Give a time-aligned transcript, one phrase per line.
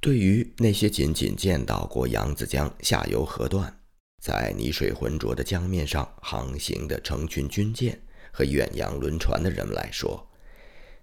[0.00, 3.80] 对于那些仅仅见到过扬子江下游河段，
[4.22, 8.00] 在泥水浑浊的江面上航行的成群军舰
[8.32, 10.26] 和远洋轮船的人们来说，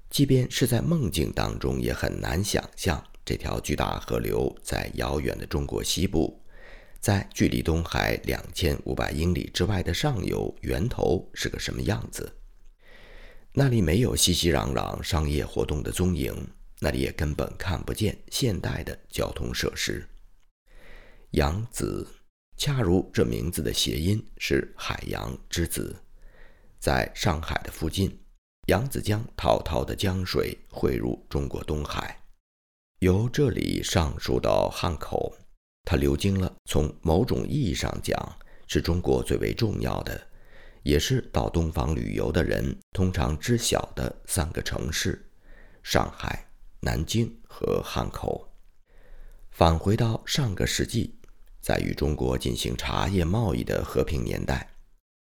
[0.09, 6.41] 即便是在梦境当中，也很难想象这条巨大河流在遥远的中国西部，
[6.99, 12.35] 在距离东海两千五百英里之外的上游源头是个什么样子。
[13.53, 16.47] 那里没有熙熙攘攘商业活动的踪影。
[16.79, 20.07] 那里也根本看不见现代的交通设施。
[21.31, 22.07] 扬子，
[22.55, 25.95] 恰如这名字的谐音是海洋之子，
[26.79, 28.17] 在上海的附近，
[28.67, 32.23] 扬子江滔滔的江水汇入中国东海，
[32.99, 35.35] 由这里上溯到汉口，
[35.83, 40.27] 它流经了从某种意义上讲是中国最为重要的，
[40.83, 45.29] 也是到东方旅游的人通常知晓的三个城市：
[45.83, 46.46] 上海。
[46.87, 48.47] 南京和汉口，
[49.51, 51.13] 返回到上个世纪，
[51.59, 54.69] 在与中国进行茶叶贸易的和平年代，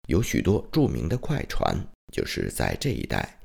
[0.09, 1.78] 有许多著名的快船，
[2.12, 3.39] 就是在这一带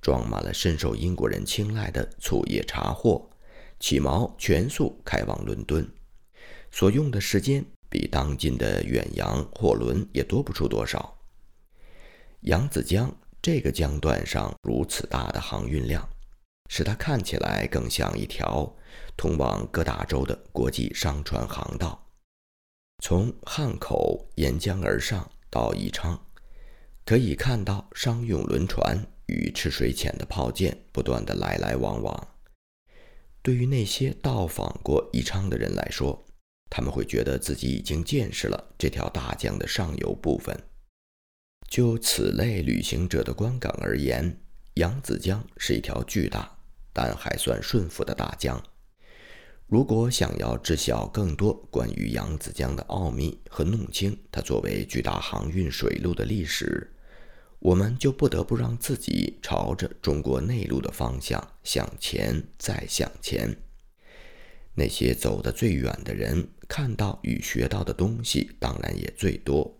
[0.00, 3.28] 装满了深受英国人青睐的醋叶茶货，
[3.80, 5.84] 起锚全速开往伦敦，
[6.70, 11.18] 所用的时间比当今的远洋货轮也多不出多少。
[12.42, 13.12] 扬子江
[13.42, 16.08] 这个江段上如此大的航运量。
[16.68, 18.76] 使它看起来更像一条
[19.16, 22.06] 通往各大洲的国际商船航道。
[23.02, 26.18] 从汉口沿江而上到宜昌，
[27.04, 32.28] 可以看到商用轮船与吃水浅的炮舰不断的来来往往。
[33.42, 36.26] 对于那些到访过宜昌的人来说，
[36.68, 40.58] 他们会觉得自己已经见识了这条大江的上游部分。
[41.68, 44.40] 就此类旅行者的观感而言，
[44.74, 46.55] 扬子江是一条巨大。
[46.96, 48.58] 但还算顺服的大江。
[49.66, 56.90] 如果想要知晓更多关于扬子江的奥秘和弄清它作为巨大航运水路的历史，
[57.58, 63.54] 我们就不得不让自己朝着中国内陆的方向向前再向前。
[64.74, 69.78] 那些走得最远的人，看到与学到的东西当然也最多。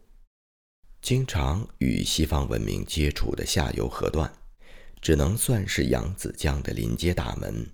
[1.01, 4.31] 经常与西方文明接触的下游河段。
[5.07, 7.65] 只能算是扬子江的临街大门，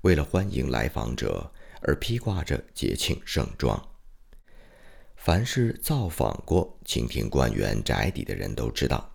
[0.00, 1.52] 为了欢迎来访者
[1.82, 3.78] 而披挂着节庆盛装。
[5.14, 9.14] 凡是造访过清廷官员宅邸的人都知道，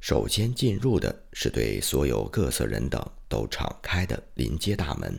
[0.00, 5.14] 首先进入的是对所有各色人等都敞开的临街大门，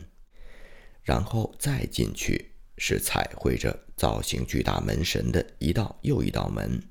[1.04, 6.82] 然后再进去是彩绘着造型巨大门神的一道又一道门。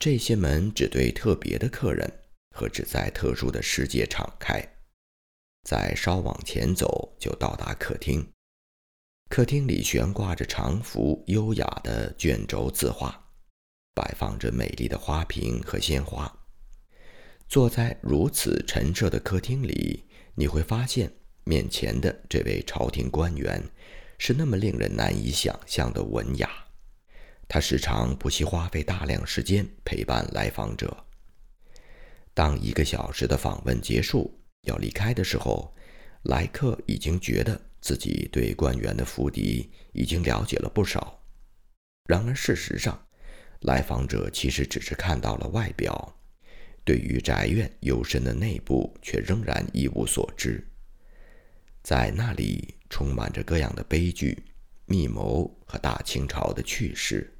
[0.00, 2.12] 这些门只对特别的客人。
[2.54, 4.64] 和只在特殊的世界敞开，
[5.64, 8.26] 再稍往前走就到达客厅。
[9.28, 13.28] 客厅里悬挂着长幅优雅的卷轴字画，
[13.92, 16.32] 摆放着美丽的花瓶和鲜花。
[17.48, 20.04] 坐在如此陈设的客厅里，
[20.34, 21.12] 你会发现
[21.42, 23.62] 面前的这位朝廷官员
[24.18, 26.48] 是那么令人难以想象的文雅。
[27.48, 31.04] 他时常不惜花费大量时间陪伴来访者。
[32.34, 35.72] 当一个小时的访问结束，要离开的时候，
[36.24, 41.22] 莱克已经觉得自己对官员的府邸已经了解了不少。
[42.06, 43.06] 然而，事实上，
[43.60, 46.18] 来访者其实只是看到了外表，
[46.84, 50.66] 对于宅院幽深的内部却仍然一无所知。
[51.82, 54.42] 在那里，充满着各样的悲剧、
[54.86, 57.32] 密谋和大清朝的趣事。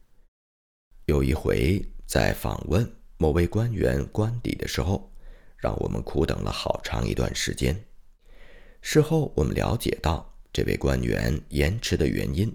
[1.07, 3.04] 有一回，在访问。
[3.17, 5.13] 某位官员官邸的时候，
[5.57, 7.85] 让我们苦等了好长一段时间。
[8.81, 12.55] 事后我们了解到，这位官员延迟的原因，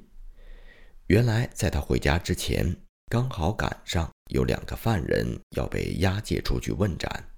[1.08, 2.75] 原来在他回家之前，
[3.09, 7.31] 刚好赶上有两个犯人要被押解出去问斩，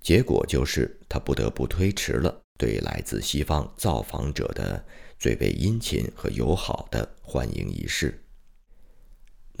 [0.00, 4.84] 结果就是他不得不推迟了对来自西方造访者的
[5.18, 8.22] 最为殷勤和友好的欢迎仪式。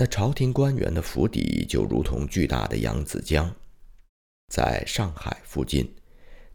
[0.00, 3.54] 那朝廷官员的府邸就如同巨大的扬子江，
[4.48, 5.94] 在上海附近，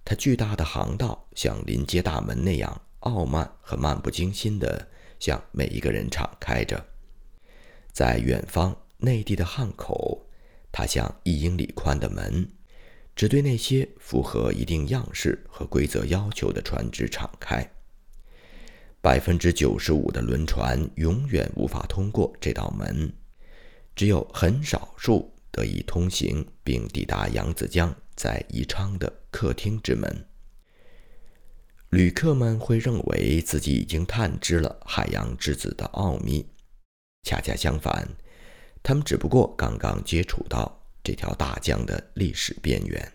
[0.03, 4.87] 它巨大的航道像临街大门那样傲慢和漫不经心地
[5.19, 6.83] 向每一个人敞开着。
[7.91, 10.25] 在远方，内地的汉口，
[10.71, 12.49] 它像一英里宽的门，
[13.15, 17.63] 只对那些符合一定样式和规则要求的船只敞开。
[19.01, 23.13] 百分之九十五的轮船永远无法通过这道门。
[23.95, 30.27] 只有很少数得以通行并抵达扬子江在宜昌的客厅之门。
[31.91, 36.45] 旅客们会认为自己已经探知了海洋之子的奥秘，
[37.23, 38.05] 恰恰相反，
[38.83, 43.13] 他们只不过刚刚接触到这条大江的历史边缘。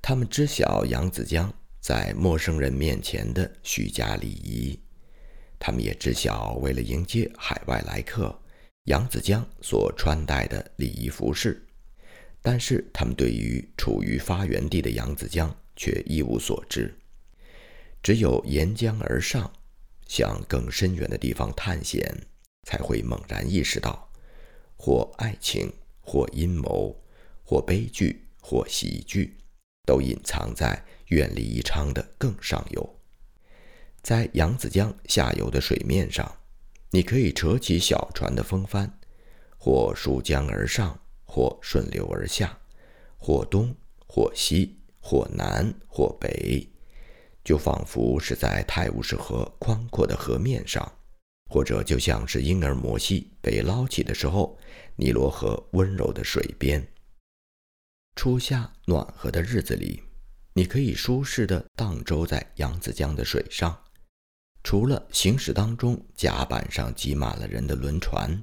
[0.00, 4.80] 他们知晓扬子江在陌生人面前的虚假礼仪，
[5.58, 8.34] 他们也知晓为了迎接海外来客，
[8.84, 11.66] 扬子江所穿戴的礼仪服饰。
[12.40, 16.94] 但是，他们对于处于发源地的扬子江却一无所知。
[18.02, 19.50] 只有沿江而上，
[20.06, 22.06] 向更深远的地方探险，
[22.64, 24.10] 才会猛然意识到，
[24.76, 25.72] 或爱情，
[26.02, 26.94] 或阴谋，
[27.42, 29.38] 或悲剧，或喜剧，
[29.86, 33.00] 都隐藏在远离宜昌的更上游。
[34.02, 36.30] 在扬子江下游的水面上，
[36.94, 38.88] 你可以扯起小船的风帆，
[39.58, 42.56] 或溯江而上，或顺流而下，
[43.18, 43.74] 或东，
[44.06, 46.64] 或西，或南，或北。
[47.42, 50.92] 就仿佛是在泰晤士河宽阔的河面上，
[51.50, 54.56] 或者就像是婴儿摩西被捞起的时候，
[54.94, 56.86] 尼罗河温柔的水边。
[58.14, 60.00] 初夏暖和的日子里，
[60.52, 63.76] 你可以舒适地荡舟在扬子江的水上，
[64.64, 68.42] 除了行驶当中甲板上挤满了人的轮船，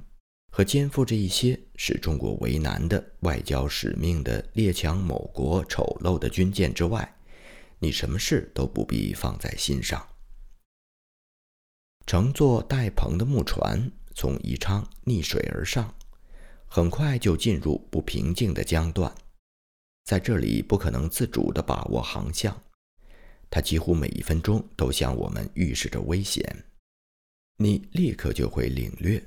[0.52, 7.16] 和肩负着一些使中国为难的外交使命的列强某国丑陋的军舰之外。
[7.80, 10.06] 你什么事都不必放在心上。
[12.06, 15.92] 乘坐带篷的木船从宜昌逆水而上，
[16.66, 19.12] 很快就进入不平静的江段，
[20.04, 22.62] 在这里不可能自主地把握航向，
[23.52, 26.42] 它几乎每一分钟都向我们预示着危险。
[27.58, 29.22] 你立刻就会领略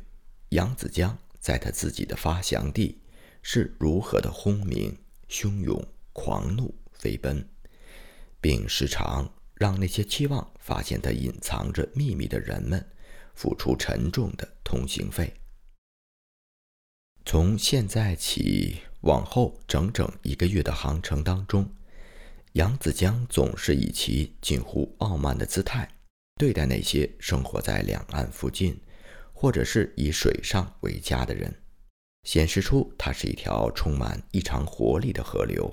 [0.49, 2.99] 扬子江在他自己的发祥地
[3.43, 4.97] 是如何的轰鸣、
[5.29, 5.79] 汹涌、
[6.11, 7.47] 狂怒、飞奔。
[8.41, 12.83] 并时常让那些期望发现它隐藏着秘密的人们
[13.35, 15.33] 付出沉重的通行费。
[17.25, 21.67] 从现在起往后整整一个月的航程当中，
[22.55, 25.85] 扬子江总是以其近乎傲慢的姿态
[26.37, 28.79] 对待那些生活在两岸附近
[29.33, 31.53] 或者是以水上为家的人，
[32.23, 35.69] 显示出它是一条充满异常活力的河流。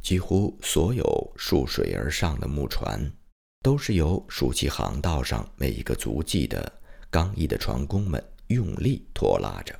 [0.00, 1.04] 几乎所有
[1.36, 3.12] 溯水而上的木船，
[3.60, 6.80] 都是由熟悉航道上每一个足迹的
[7.10, 9.78] 刚毅的船工们用力拖拉着，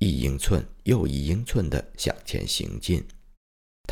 [0.00, 3.04] 一英寸又一英寸地向前行进。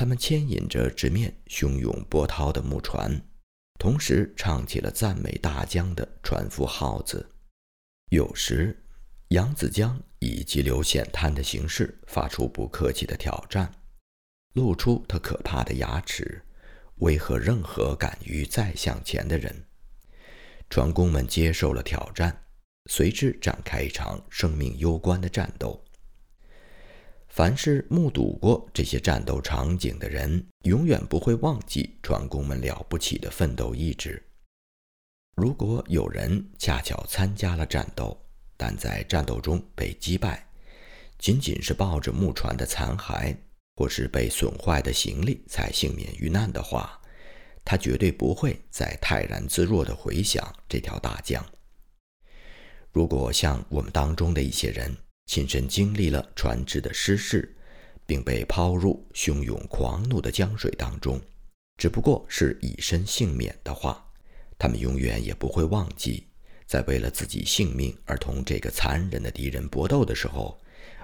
[0.00, 3.20] 他们牵引着直面汹涌波涛的木船，
[3.79, 7.29] 同时唱起了赞美大江的船夫号子。
[8.08, 8.82] 有时，
[9.29, 13.70] 扬子江以急流险滩的形式发出不客气的挑战。
[14.55, 16.41] 露出他可怕的牙齿，
[17.00, 19.55] 威吓任何敢于再向前的人。
[20.70, 22.44] 船工们接受了挑战，
[22.91, 25.85] 随之展开一场生命攸关的战斗。
[27.31, 34.23] 凡是目睹过这些战斗场景的人，永远不会忘记船工们了不起的奋斗意志。
[35.37, 38.21] 如果有人恰巧参加了战斗，
[38.56, 40.47] 但在战斗中被击败，
[41.19, 43.35] 仅仅是抱着木船的残骸。
[43.76, 47.00] 或是被损坏的行李才幸免于难的话，
[47.65, 51.43] 他绝对不会再泰然自若地回想这条大江。
[52.93, 54.95] 如果像我们当中的一些人
[55.31, 57.55] 亲身经历了船只的失事，
[58.05, 61.21] 并被抛入汹涌狂怒的江水当中，
[61.77, 64.05] 只不过是以身幸免的话，
[64.59, 66.27] 他们永远也不会忘记，
[66.67, 70.61] 在为了自己性命而同这个残忍的敌人搏斗的时候，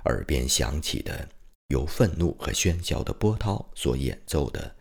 [0.06, 1.28] 耳边响起的。
[1.68, 4.74] 由愤怒和喧嚣的波涛所演奏的，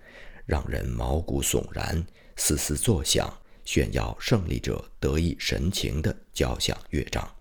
[0.48, 2.04] 让人毛骨悚然、
[2.36, 3.32] 嘶嘶作响、
[3.64, 7.35] 炫耀胜利者得意神情的交响乐章。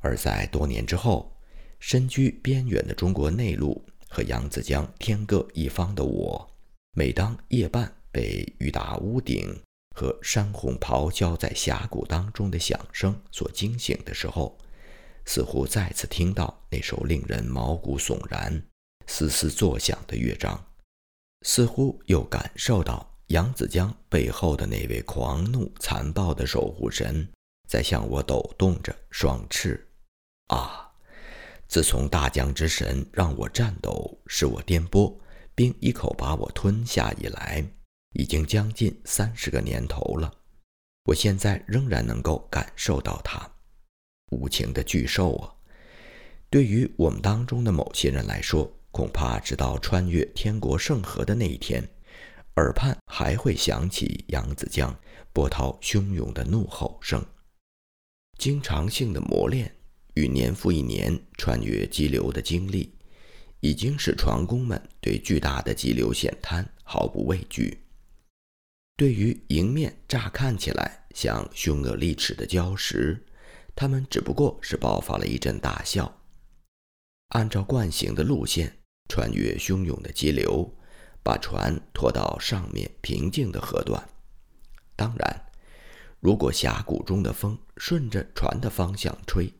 [0.00, 1.36] 而在多年之后，
[1.78, 6.48] 身居边远的中国内陆和扬子江天各一方的我，
[6.92, 9.60] 每当夜半被雨打屋顶
[9.94, 14.56] 和山洪咆哮在峡谷当中的响声所惊醒的时候，
[15.24, 18.62] 似乎再次听到那首令人毛骨悚然、
[19.06, 20.64] 嘶嘶作响的乐章，
[21.42, 27.28] 似乎又感受到扬子江背后的那位狂怒残暴的守护神
[27.68, 29.85] 在向我抖动着双翅。
[30.48, 30.92] 啊！
[31.68, 35.18] 自从大江之神让我战斗，使我颠簸，
[35.54, 37.64] 并一口把我吞下以来，
[38.14, 40.32] 已经将近三十个年头了。
[41.04, 43.50] 我现在仍然能够感受到它。
[44.30, 45.54] 无情的巨兽啊！
[46.48, 51.86] 对于我们当中的某些人来说，恐怕直到穿越天国圣河的那一天，
[52.56, 54.96] 耳畔还会响起扬子江
[55.32, 57.24] 波涛汹涌的怒吼声。
[58.38, 59.76] 经常性的磨练
[60.16, 62.92] 与年复一年穿越激流的经历，
[63.60, 67.82] 已经使船工们对巨大的激流险滩毫不畏惧。
[68.96, 73.26] 对于迎面乍看起来像凶恶利齿的礁石，
[73.74, 76.10] 他们只不过是爆发了一阵大笑。
[77.28, 78.78] 按照惯行的路线，
[79.10, 80.74] 穿越汹涌的激流，
[81.22, 84.02] 把船拖到上面平静的河段。
[84.96, 85.44] 当然，
[86.20, 89.52] 如果峡谷中的风顺着船的方向吹，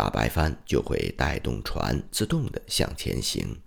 [0.00, 3.60] 大白帆就会带动船自动地向前行，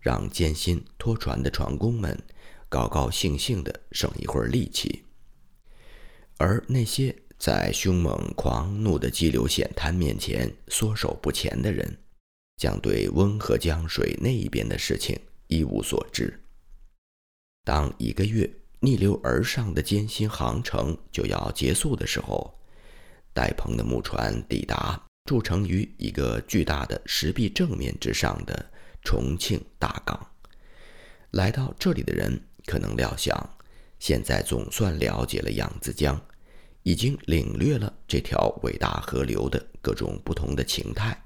[0.00, 2.18] 让艰辛拖船的船工们。
[2.66, 5.04] 高高兴兴地省一会儿力气，
[6.38, 11.98] 而那些在凶猛狂怒的激流险滩面前缩手不前的人，
[12.56, 16.42] 将对温和江水那一边的事情一无所知。
[17.64, 22.58] 当一个月逆流而上的艰辛航程就要结束的时候，
[23.34, 28.72] 戴鹏的木船抵达筑成于一个巨大的石壁正面之上的
[29.04, 30.26] 重庆大港。
[31.30, 32.40] 来到这里的人。
[32.66, 33.34] 可能料想，
[33.98, 36.20] 现在总算了解了扬子江，
[36.82, 41.20] 已经领略了这条伟大河流的各种不同的情态。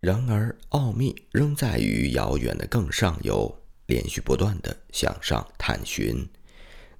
[0.00, 6.26] 然而，奥秘仍在于遥远的更上游，连续不断的向上探寻，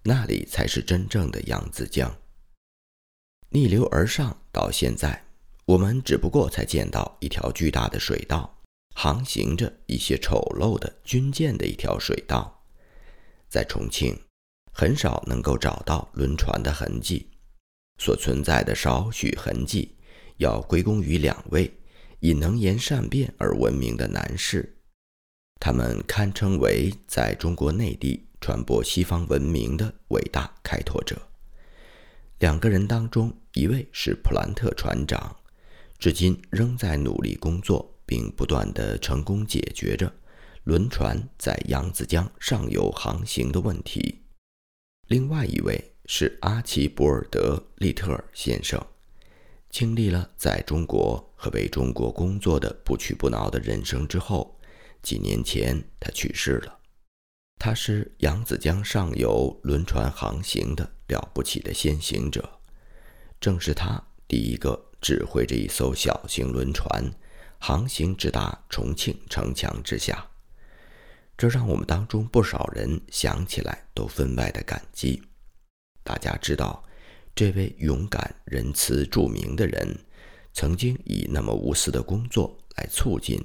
[0.03, 2.15] 那里才是真正的扬子江。
[3.51, 5.25] 逆流而上，到现在，
[5.67, 8.63] 我们只不过才见到一条巨大的水道，
[8.95, 12.65] 航行着一些丑陋的军舰的一条水道。
[13.49, 14.17] 在重庆，
[14.73, 17.29] 很少能够找到轮船的痕迹，
[17.99, 19.97] 所存在的少许痕迹，
[20.37, 21.77] 要归功于两位
[22.21, 24.79] 以能言善辩而闻名的男士，
[25.59, 31.21] 他们堪称为在中国内地传播西方文明的伟大开拓者。
[32.39, 35.35] 两个人当中，一位是普兰特船长，
[35.99, 40.13] 至今仍在努力工作，并不断地成功解决着。
[40.65, 44.23] 轮船在扬子江上游航行的问题。
[45.07, 48.85] 另外一位是阿奇博尔德利特尔先生，
[49.71, 54.59] 经历了在中国和为中国工作的不屈不挠的人生之后，
[55.03, 56.77] 几年前他去世了。
[57.61, 62.59] 他是扬子江上游轮船航行的了不起的先行者，
[63.41, 67.13] 正是他第一个指挥着一艘小型轮船
[67.59, 70.29] 航行直达重庆城墙之下。
[71.37, 75.23] 这让我们当中不少人想起来都分外的感激。
[76.03, 76.83] 大家知道，
[77.35, 79.99] 这位勇敢、仁慈、著名的人，
[80.55, 83.39] 曾经以那么无私的工作来促进，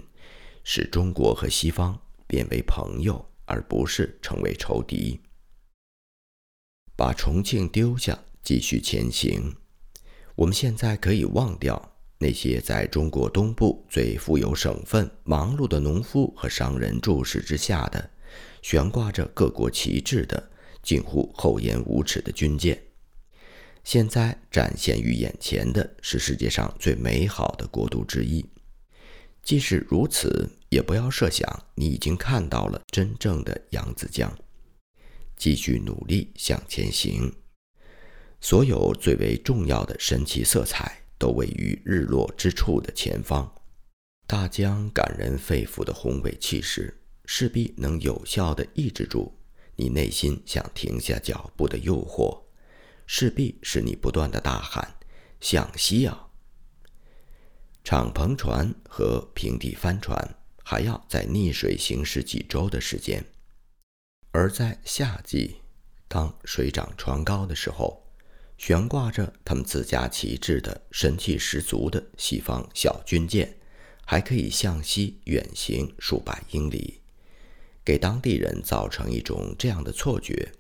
[0.64, 5.20] 使中国和西方变为朋友，而不是成为仇敌。
[6.96, 9.56] 把重庆丢下，继续前行。
[10.36, 11.88] 我们现在可以忘掉。
[12.18, 18.10] 那些在中国东部最富有省份忙碌的农夫和商人注视之下的，
[18.62, 20.52] 悬挂着各国旗帜的
[20.84, 22.80] 近乎厚颜无耻的军舰，
[23.84, 28.46] 现在展现于眼前的是世界上最美好的国度之一。
[29.42, 34.32] 即使如此，也不要设想你已经看到了真正的扬子江。
[35.36, 37.34] 继续努力向前行，
[38.42, 40.98] 所有最为重要的神奇色彩。
[41.22, 43.54] 都位于日落之处的前方，
[44.26, 49.32] 大江感人肺腑的宏伟气势，势必能有效地抑制住
[49.76, 52.42] 你内心想停下脚步的诱惑，
[53.06, 54.96] 势必使你不断的大喊
[55.40, 56.30] “向西啊！”
[57.86, 63.24] 敞篷船和平底帆船还要在逆水行驶几周的时间，
[64.32, 65.58] 而在夏季，
[66.08, 68.01] 当水涨船高的时候。
[68.62, 73.58] 悬挂着他们自家旗帜的神气十足的西方小军舰，
[74.06, 77.02] 还可以向西远行数百英里，
[77.84, 80.52] 给当地人造成一种这样的错觉，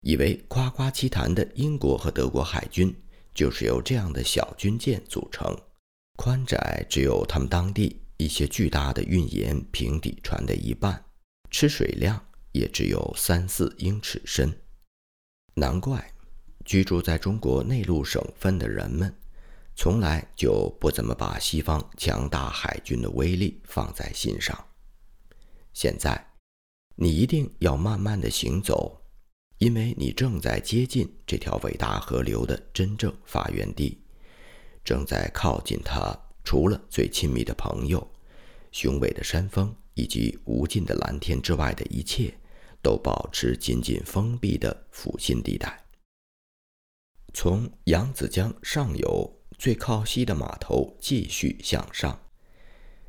[0.00, 2.92] 以为夸夸其谈的英国和德国海军
[3.32, 5.56] 就是由这样的小军舰组成，
[6.16, 11.04] 宽窄只有他们当地一些巨大的运盐平底船的一半，
[11.52, 12.20] 吃水量
[12.50, 14.52] 也只有三四英尺深，
[15.54, 16.13] 难怪。
[16.64, 19.14] 居住在中国内陆省份的人们，
[19.76, 24.56] 从来就不怎么把西方强大海军的威力放在心上。
[25.72, 26.32] 现在，
[26.96, 29.02] 你一定要慢慢的行走，
[29.58, 34.00] 因为你正在接近这条伟大河流的真正发源地，
[34.84, 36.18] 正在靠近它。
[36.44, 38.06] 除了最亲密的朋友、
[38.70, 42.34] 雄伟的山峰以及无尽的蓝天之外的一切，
[42.82, 45.83] 都保持紧紧封闭的附近地带。
[47.34, 52.18] 从扬子江上游最靠西的码头继续向上，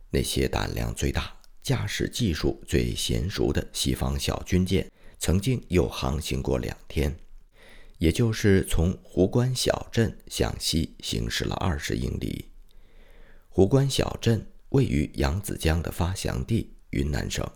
[0.10, 7.16] 那些胆量最大、驾驶技术最娴熟的西方小军舰，曾经又航行过两天，
[8.00, 12.52] 也就是从湖关小镇向西行驶了二十英里。
[13.48, 17.48] 湖关小镇位于扬子江的发祥地云南省，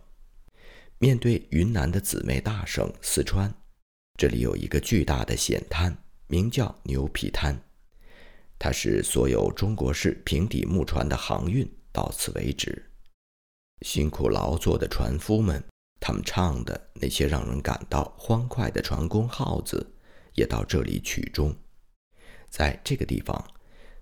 [1.00, 3.54] 面对云南的姊妹大省四川，
[4.18, 5.98] 这里有一个巨大的险滩。
[6.32, 7.60] 名叫牛皮滩，
[8.60, 12.92] 它是所有中国式平底木船的航运到此为止。
[13.82, 15.64] 辛苦劳作的船夫们，
[16.00, 19.96] 他们唱的那些让人感到欢快的船工号子，
[20.36, 21.56] 也到这里曲终。
[22.48, 23.44] 在这个地方，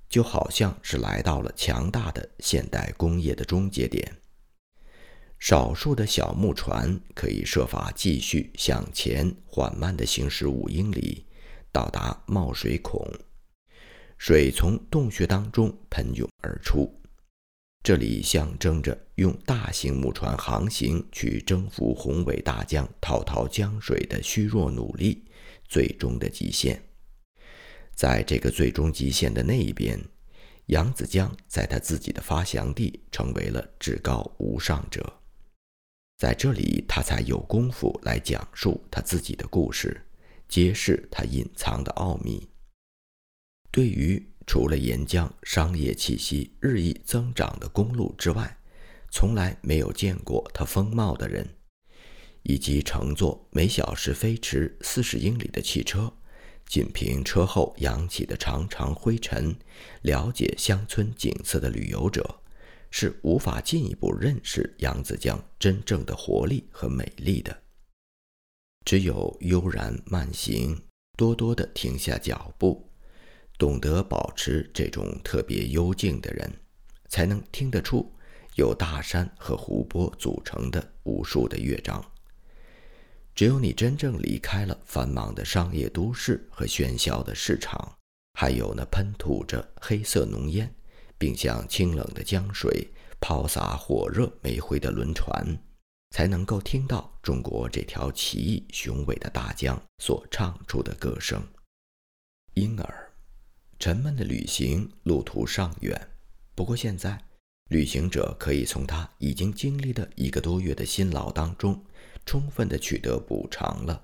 [0.10, 4.18] 就好像是来到了强大的现代工业的终结点。
[5.40, 11.27] 少数的小木船可以设法继续向前缓慢地行驶五英里。
[11.78, 13.08] 到达冒水孔，
[14.18, 16.92] 水从洞穴当中喷涌而出。
[17.84, 25.24] 这里象征着用大型木船航行去征服宏伟大江滔滔江水的虚弱努力
[25.68, 26.84] 最终的极限。
[27.94, 30.04] 在这个最终极限的那一边，
[30.66, 35.14] 扬子江在他自己的发祥地成为了至高无上者。
[36.18, 40.07] 在这里，他才有功夫来讲述他自己的故事。
[40.48, 42.48] 揭示它隐藏的奥秘。
[43.72, 48.58] 对于除了沿江商业气息日益增长的公路之外，
[49.12, 51.48] 从来没有见过它风貌的人，
[52.44, 56.12] 以及乘坐每小时飞驰四十英里的汽车，
[56.66, 59.56] 仅凭车后扬起的长长灰尘，
[60.02, 62.42] 了解乡村景色的旅游者，
[62.90, 67.64] 是无法进一步认识扬子江真正的活力和美丽的。
[68.88, 70.82] 只有悠然慢行，
[71.18, 72.90] 多多的停下脚步，
[73.58, 76.50] 懂得保持这种特别幽静的人，
[77.10, 78.10] 才能听得出
[78.56, 82.02] 由大山和湖泊组成的无数的乐章。
[83.36, 87.94] 只有你真正离开了繁忙的商业都市和喧嚣的市场，
[88.36, 90.74] 还有那喷吐着黑色浓烟，
[91.18, 92.88] 并向清冷的江水
[93.20, 95.46] 抛洒火热煤灰的轮船。
[96.18, 101.40] 才能够听到中国这条奇异雄伟的大江所唱出的歌声。
[102.56, 103.12] 因而，
[103.78, 106.10] 沉闷的旅行路途尚远。
[106.56, 107.24] 不过，现在
[107.70, 111.86] 旅行者可以从他已经经历的一个多月的辛劳当中，
[112.26, 114.04] 充分的取得补偿了。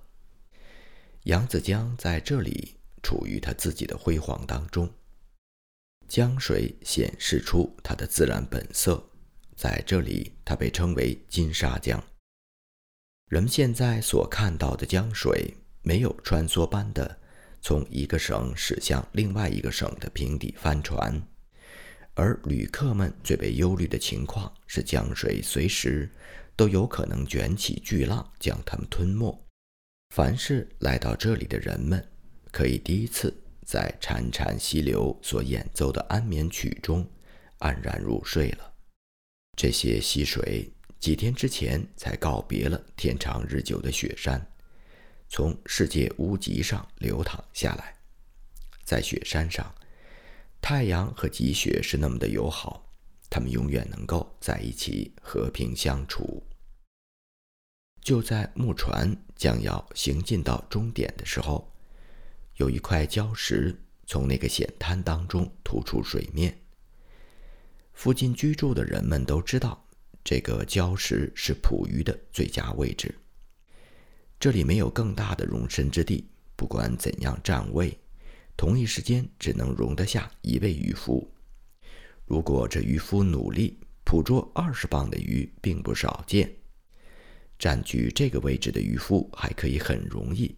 [1.23, 4.87] 扬子江在这里处于他自己的辉煌当中，
[6.07, 9.03] 江水显示出它的自然本色。
[9.55, 12.03] 在这里，它被称为金沙江。
[13.29, 17.19] 人们现在所看到的江水，没有穿梭般的
[17.61, 21.21] 从一个省驶向另外一个省的平底帆船，
[22.13, 26.09] 而旅客们最为忧虑的情况是，江水随时
[26.55, 29.47] 都有可能卷起巨浪将他们吞没。
[30.13, 32.05] 凡是来到这里的人们，
[32.51, 33.35] 可以第一次
[33.65, 37.09] 在潺潺溪流所演奏的安眠曲中
[37.59, 38.72] 安然入睡了。
[39.55, 44.45] 这些溪水几天之前才告别了天长日久的雪山，
[45.29, 47.95] 从世界屋脊上流淌下来。
[48.83, 49.73] 在雪山上，
[50.61, 52.89] 太阳和积雪是那么的友好，
[53.29, 56.43] 它们永远能够在一起和平相处。
[58.01, 61.71] 就在木船将要行进到终点的时候，
[62.55, 66.62] 有一块礁石从那个险滩当中突出水面。
[67.93, 69.87] 附近居住的人们都知道，
[70.23, 73.13] 这个礁石是捕鱼的最佳位置。
[74.39, 77.97] 这里没有更大的容身之地，不管怎样站位，
[78.57, 81.25] 同一时间只能容得下一位渔夫。
[82.25, 86.53] 如果这渔夫努力捕捉二十磅的鱼，并不少见。
[87.57, 90.53] 占据这个位置的渔夫还可以很容易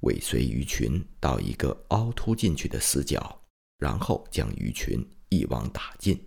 [0.00, 3.40] 尾随鱼群到一个凹凸进去的死角，
[3.78, 6.20] 然后将鱼群一网打尽。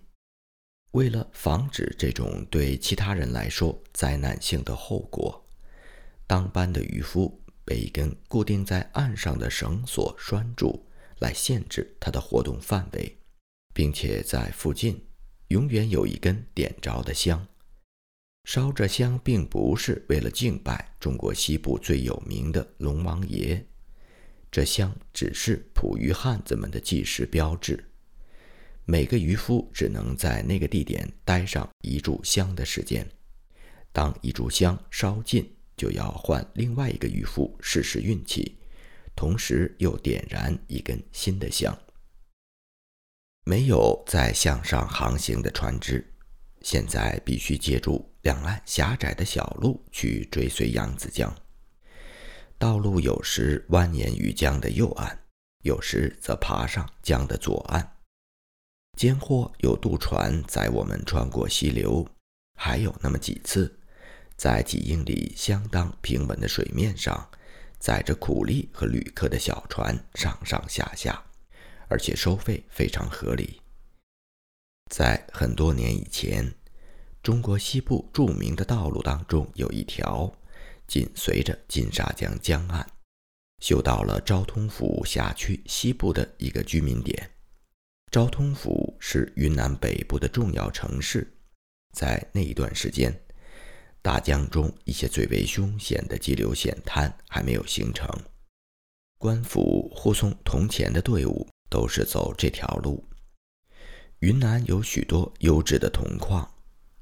[0.94, 5.44] 为了防止这种对其他人来说灾难性的后果，
[6.24, 10.86] 当班的渔夫被一根固定在岸上的绳索拴住，
[11.18, 13.18] 来限制他的活动范围，
[13.74, 15.04] 并且在附近
[15.48, 17.44] 永远有一根点着的香。
[18.44, 23.66] 烧着香并不是为了敬拜中国西部最有名的龙王爷，
[24.48, 27.84] 这香只是捕鱼汉子们的计时标志。
[28.86, 33.06] 每个渔夫只能在那个地点待上一炷香的时间。
[33.92, 38.58] 当一炷香烧尽，就要换另外一个渔夫试试运气，
[39.16, 41.76] 同时又点燃一根新的香。
[43.44, 46.06] 没有在向上航行的船只，
[46.60, 51.34] 现在必须借助两岸狭窄的小路去追随扬子江。
[52.58, 55.18] 道路有时蜿蜒于江的右岸，
[55.62, 57.93] 有时则爬上江的左岸。
[58.96, 62.06] 间或有渡船载我们穿过溪流，
[62.58, 63.78] 还有那么几次，
[64.36, 67.28] 在几英里相当平稳的水面上，
[67.78, 71.22] 载着苦力和旅客的小船上上下下。
[71.86, 73.60] 而且收费非常合理。
[74.90, 76.52] 在很多年以前，
[77.22, 80.32] 中国西部著名的道路当中有一条，
[80.88, 82.84] 紧随着金沙江江岸，
[83.60, 87.30] 修到了昭通府辖区西部的一个居民点。
[88.14, 91.26] 昭通府是云南北部的重要城市，
[91.94, 93.12] 在那一段时间，
[94.00, 98.08] 大江中一些最为凶险的激流险滩还没有形成，
[99.18, 101.48] 官府护送铜钱的队伍。
[101.68, 103.04] 都是走这条路。
[104.20, 106.48] 云南有许多优质的铜矿，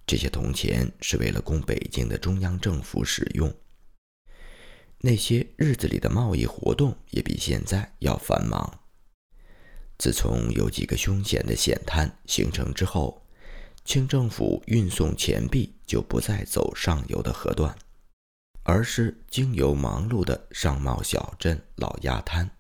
[0.07, 3.55] 这些铜钱是为了供北京的中央政府使用。
[5.01, 8.82] 那些日子里的贸易活动也比现在要繁忙。
[10.03, 13.25] 自从有几个凶险的险滩形成之后，
[13.85, 17.73] 清政府运送钱币就不再走上游的河段，
[18.65, 22.51] 而是经由忙碌的商贸小镇老鸭滩。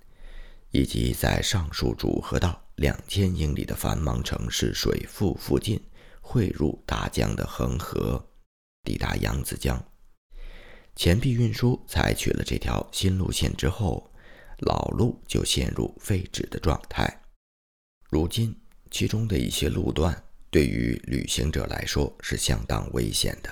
[0.70, 5.82] 以及在上述主河道两千英里的繁忙城市水富附近
[6.20, 8.24] 汇入大江的恒河，
[8.84, 9.84] 抵达扬子江。
[10.94, 14.08] 钱币运输采取了这条新路线之后，
[14.58, 17.18] 老路就陷入废止的状态。
[18.12, 18.54] 如今，
[18.90, 23.50] 其中的一些路段对于旅行者来说是相当危险的。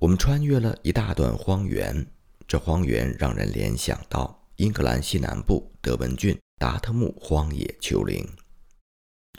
[0.00, 2.04] 我们穿越了一大段荒原，
[2.48, 4.42] 这荒原让人联想到。
[4.56, 8.26] 英格兰西南部德文郡达特木荒野丘陵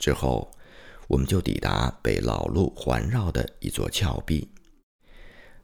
[0.00, 0.50] 之后，
[1.06, 4.50] 我们就抵达被老路环绕的一座峭壁。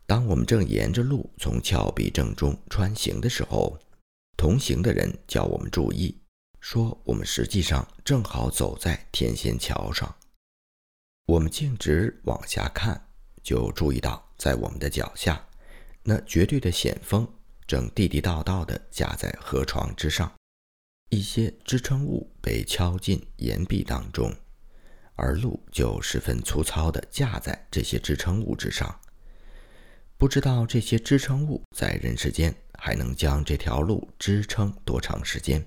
[0.04, 3.78] 当我们正沿着路从峭壁正中穿行的时候，
[4.36, 6.18] 同行的人叫我们注意，
[6.64, 10.16] 说我们实际上正好走在天仙桥上。
[11.27, 13.07] 我们径直往下看，
[13.42, 15.46] 就注意到在我们的脚下，
[16.03, 17.29] 那绝对的险峰。
[17.66, 20.33] 正地地道道地架在河床之上，
[21.11, 24.35] 一些支撑物被敲进岩壁当中，
[25.16, 28.98] 而路就十分粗糙地架在这些支撑物之上。
[30.16, 35.62] 不知道这些支撑物在人世间还能将这条路支撑多长时间，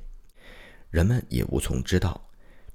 [0.97, 2.19] 人们也无从知道。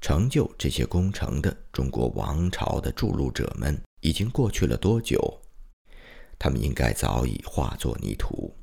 [0.00, 5.42] 成就这些工程的中国王朝的筑路者们已经过去了多久？
[6.38, 8.56] 他们应该早已化作泥土。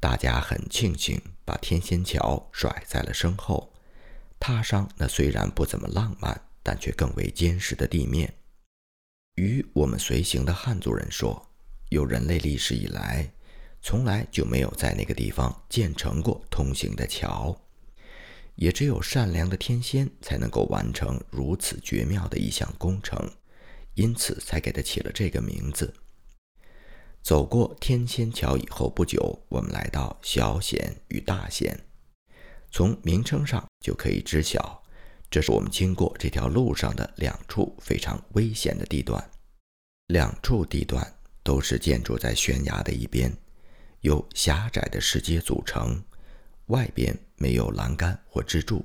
[0.00, 3.72] 大家很庆幸把天仙桥甩在了身后，
[4.40, 8.34] 踏上那虽然不怎么浪漫，但却更为坚实的地面。
[9.36, 11.40] 与我们随行的汉族人说，
[11.90, 13.32] 有人类历史以来，
[13.80, 17.56] 从来就没有在那个地方建成过通行的桥，
[18.60, 23.18] 也只有善良的天仙才能够完成如此绝妙的一项工程，
[23.94, 25.94] 因此才给他起了这个名字。
[27.22, 31.74] 走过天仙桥以后不久，我们来到小险与大险。
[32.70, 34.82] 从名称上就可以知晓，
[35.30, 39.30] 这是我们经过这条路上的两处非常危险的地段。
[40.08, 43.34] 两处地段都是建筑在悬崖的一边，
[44.02, 46.04] 由狭窄的石阶组成，
[46.70, 48.84] 外边没有栏杆或支柱。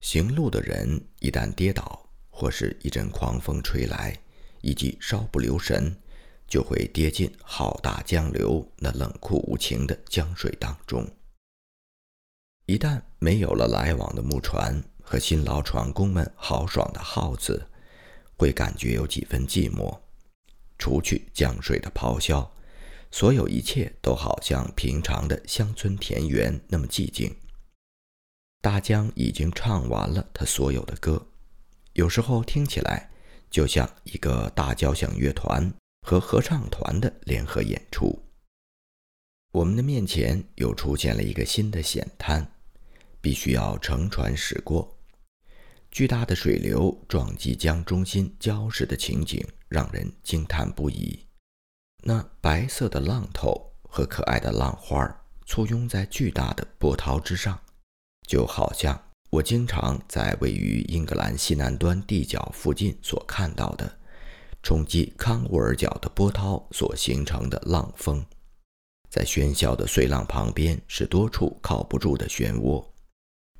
[0.00, 4.14] 行路的人一旦跌倒，或是一阵狂风吹来，
[4.60, 5.96] 以及稍不留神。
[6.46, 11.04] 就会跌进浩大江流那冷酷无情的江水当中。
[12.66, 17.66] 一旦没有了来往的木船和辛劳船工们豪爽的号子，
[18.36, 19.98] 会感觉有几分寂寞。
[20.78, 22.48] 除去江水的咆哮，
[23.14, 27.32] 所有一切都好像平常的乡村田园那么寂静。
[28.60, 31.24] 大江已经唱完了他所有的歌，
[31.92, 33.08] 有时候听起来
[33.48, 35.72] 就像一个大交响乐团。
[36.02, 38.20] 和合唱团的联合演出，
[39.52, 42.52] 我们的面前又出现了一个新的险滩，
[43.22, 44.98] 必须要乘船驶过。
[45.90, 51.23] 巨大的水流撞击江中心礁石的情景让人惊叹不已。
[52.06, 55.02] 那白色的浪头和可爱的浪花
[55.46, 57.58] 簇拥在巨大的波涛之上，
[58.28, 63.90] 就好像我经常在位于英格兰西南端地角附近所看到的。
[64.62, 68.22] 冲击康沃尔角的波涛所形成的浪峰。
[69.08, 72.84] 在喧嚣的碎浪旁边，是多处靠不住的漩涡，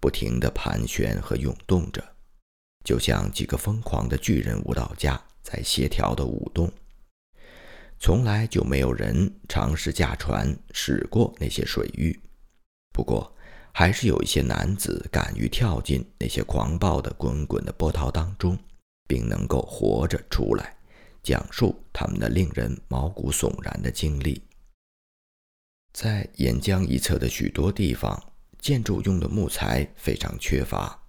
[0.01, 2.05] 不停地盘旋和涌动着，
[2.85, 6.71] 就像几个疯狂的巨人舞蹈家在协调地舞动。
[8.05, 12.21] 从来就没有人尝试驾船驶过那些水域，
[12.93, 13.35] 不过
[13.73, 18.59] 还是有一些男子敢于跳进那些狂暴的滚滚的波涛当中，
[19.09, 20.77] 并能够活着出来，
[21.23, 24.43] 讲述他们的令人毛骨悚然的经历。
[25.95, 28.23] 在沿江一侧的许多地方，
[28.59, 31.03] 建筑用的木材非常缺乏。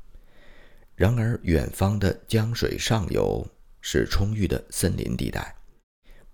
[0.96, 3.46] 然而，远方的江水上游
[3.82, 5.54] 是充裕的森林地带，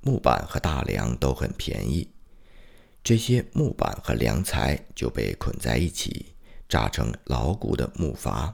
[0.02, 2.10] 木板和大梁都很便宜。
[3.04, 6.36] 这些木板和梁材就被捆在一起，
[6.70, 8.54] 扎成牢固的木筏，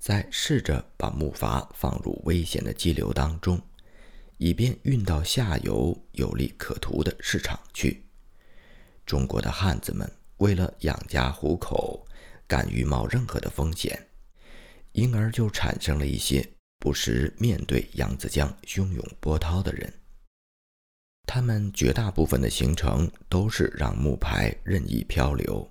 [0.00, 3.60] 再试着把木筏放入危险的激流当中，
[4.38, 8.04] 以便运到下游有利可图的市场去。
[9.04, 12.04] 中国的汉子们为了养家糊口，
[12.48, 14.08] 敢于冒任何的风险，
[14.92, 16.44] 因而就产生了一些
[16.80, 19.92] 不时面对扬子江汹涌波涛的人。
[21.26, 25.68] 他们绝大部分的行程都是让木牌任意漂流。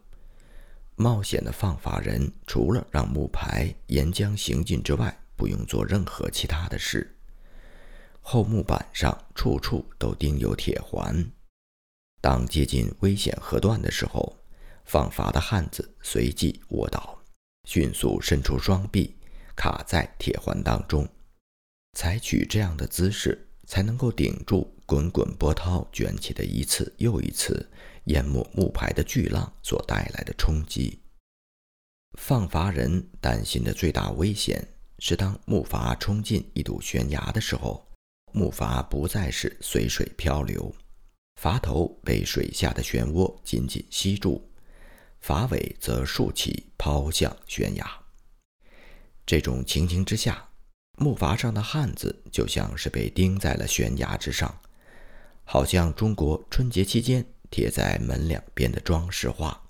[0.98, 7.18] 冒险的放法人除了让木牌沿江行进之外，不用做任何其他的事。
[8.22, 11.26] 后木板上处处都钉有铁环。
[12.22, 14.38] 当接近危险河段的时候，
[14.84, 17.22] 放筏的汉子随即卧倒，
[17.66, 19.16] 迅速伸出双臂
[19.56, 21.08] 卡在铁环当中，
[21.94, 27.70] 采取这样的姿势才能够顶住滚滚波涛卷起的一次又一次
[28.06, 31.00] 淹没木牌的巨浪所带来的冲击。
[32.20, 34.66] 放筏人担心的最大危险
[35.00, 37.86] 是，当木筏冲进一堵悬崖的时候，
[38.32, 40.74] 木筏不再是随水漂流。
[41.42, 44.50] 筏头被水下的漩涡紧紧吸住，
[45.22, 47.86] 筏尾则竖起抛向悬崖。
[49.26, 50.48] 这种情形之下，
[50.98, 54.60] 木筏上的汉子就像是被钉在了悬崖之上，
[55.44, 59.62] 好像中国春节期间贴在门两边的装饰画。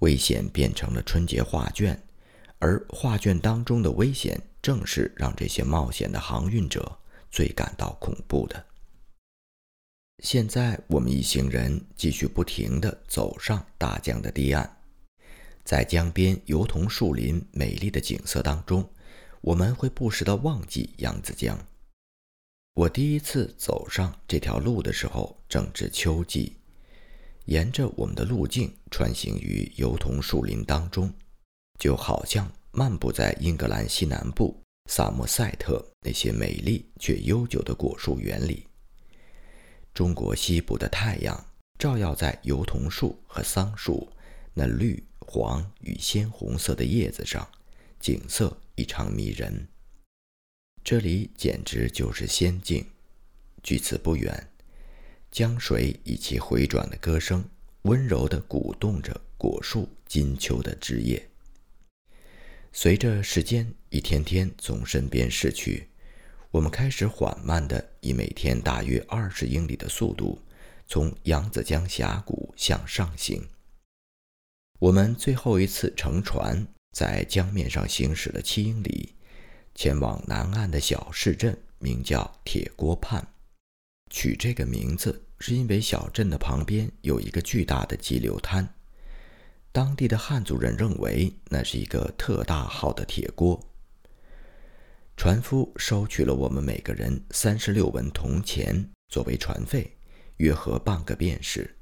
[0.00, 2.02] 危险变成了春节画卷，
[2.58, 6.98] 而画卷当中的危险，正是让这些冒险的航运者
[7.30, 8.66] 最感到恐怖的。
[10.22, 14.78] 现在我们一行人继续不停地走上大江的堤岸，
[15.64, 18.88] 在江边油桐树林美丽的景色当中，
[19.44, 21.58] 我们会不时地忘记扬子江。
[22.76, 26.56] 我第一次走上这条路的时候正值秋季，
[27.44, 31.12] 沿着我们的路径穿行于油桐树林当中，
[31.78, 34.58] 就好像漫步在英格兰西南部
[34.90, 38.66] 萨默塞特那些美丽却悠久的果树园里。
[39.92, 41.44] 中国西部的太阳
[41.78, 44.08] 照耀在油桐树和桑树
[44.54, 47.46] 那绿、黄与鲜红色的叶子上，
[48.00, 49.68] 景色异常迷人。
[50.82, 52.86] 这里简直就是仙境。
[53.62, 54.50] 距此不远，
[55.30, 57.48] 江水以其回转的歌声，
[57.82, 61.30] 温柔地鼓动着果树金秋的枝叶。
[62.72, 65.88] 随着时间一天天从身边逝去。
[66.50, 70.40] 我们开始缓慢地以每天大约二十英里的速度，
[70.86, 73.48] 从扬子江峡谷向上行。
[74.78, 79.16] 我们最后一次乘船在江面上行驶了七英里，
[79.74, 83.26] 前往南岸的小市镇，名叫铁锅畔。
[84.10, 88.72] 取这个名字是因为小镇的旁边有一个巨大的激流滩，
[89.72, 93.60] 当地的汉族人认为那是一个特大号的铁锅。
[95.16, 99.96] 船夫收取了我们每个人三十六文铜钱作为船费，
[100.36, 101.74] 约合半个便士。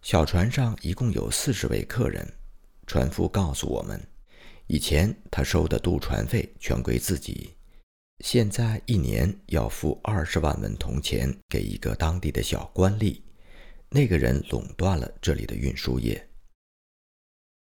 [0.00, 2.26] 小船上一共有四十位客人。
[2.88, 4.00] 船夫告诉我们，
[4.66, 7.54] 以前他收的渡船费全归自己，
[8.24, 13.20] 现在一年要付二十万文铜钱给一个当地的小官吏，
[13.90, 16.28] 那个人垄断了这里的运输业。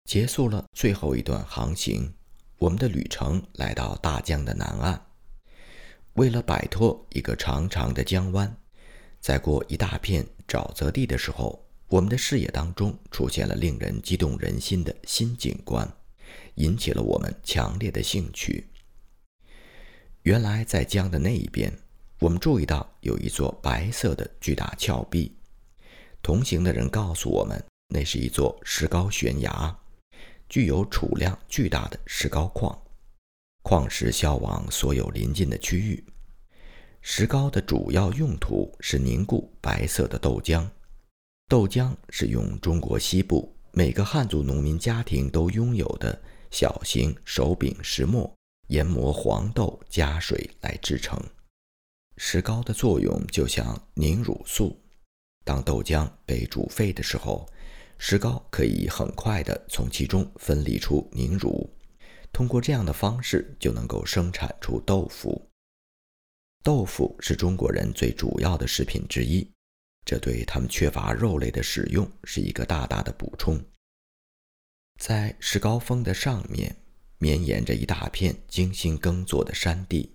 [0.04, 2.14] 结束了最后一段航行。
[2.58, 5.06] 我们的旅程来到大江的南岸，
[6.12, 8.56] 为了摆脱一个长长的江湾，
[9.18, 15.92] 在过一大片沼泽地的时候，我们的视野当中出现了令人激动人心的新景观，
[16.54, 18.68] 引起了我们强烈的兴趣。
[20.22, 21.76] 原来，在江的那一边，
[22.20, 25.34] 我们注意到有一座白色的巨大峭壁，
[26.22, 29.76] 同行的人告诉我们，那是一座石膏悬崖。
[30.48, 32.80] 具有储量巨大的石膏矿，
[33.62, 36.04] 矿石销往所有邻近的区域。
[37.00, 40.68] 石膏的主要用途是凝固白色的豆浆。
[41.50, 46.16] 豆浆是用中国西部每个汉族农民家庭都拥有的
[46.52, 48.32] 小型手柄石磨，
[48.68, 51.20] 研磨黄豆加水来制成。
[52.18, 54.80] 石膏的作用就像凝乳素，
[55.44, 57.44] 当豆浆被煮沸的时候，
[57.98, 61.68] 石膏可以很快地从其中分离出凝乳，
[62.32, 65.50] 通过这样的方式就能够生产出豆腐。
[66.62, 69.50] 豆腐是中国人最主要的食品之一，
[70.04, 73.62] 这对他们缺乏肉类的使用是一个大大的补充。
[74.98, 76.76] 在石膏峰的上面，
[77.18, 80.14] 绵延着一大片精心耕作的山地，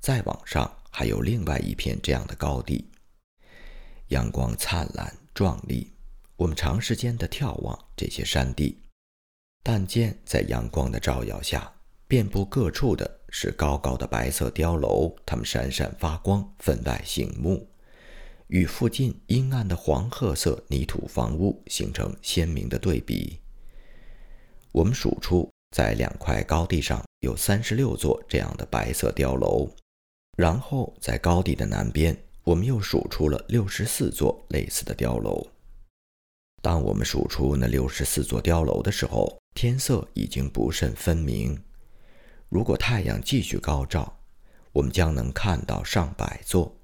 [0.00, 0.70] 再往上。
[0.98, 2.88] 还有另外一片这样的高地，
[4.08, 5.92] 阳光灿烂壮丽。
[6.36, 8.80] 我们长时间地眺望这些山地，
[9.62, 11.70] 但见在阳光的照耀下，
[12.08, 17.68] 遍布各处的是高高的白色碉楼，它们闪闪发光，分外醒目，
[18.48, 23.40] 与附近阴暗的黄褐色泥土房屋形成鲜明的对比。
[24.72, 29.68] 我们数出，在两块高地上有三十六座这样的白色碉楼。
[30.36, 35.46] 然后在高地的南边，我们又数出了六十四座类似的碉楼。
[36.60, 41.58] 当我们数出那六十四座碉楼的时候，天色已经不甚分明。
[42.50, 44.20] 如果太阳继续高照，
[44.72, 46.75] 我们将能看到上百座。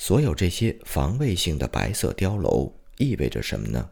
[0.00, 3.90] 所有这些防卫性的白色碉楼意味着什么呢？